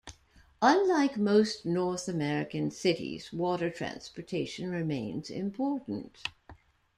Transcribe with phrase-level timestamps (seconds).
[0.63, 6.23] Unlike most North American cities, water transportation remains important.